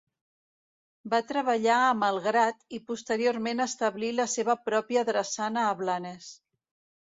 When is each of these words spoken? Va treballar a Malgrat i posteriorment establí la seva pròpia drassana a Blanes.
Va 1.13 1.17
treballar 1.31 1.75
a 1.87 1.91
Malgrat 2.03 2.65
i 2.77 2.79
posteriorment 2.87 3.61
establí 3.67 4.11
la 4.21 4.27
seva 4.37 4.57
pròpia 4.71 5.05
drassana 5.11 5.67
a 5.69 5.77
Blanes. 5.85 6.33